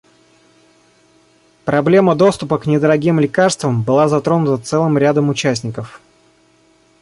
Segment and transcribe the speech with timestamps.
[1.63, 6.01] Проблема доступа к недорогим лекарствам была затронута целым рядом участников.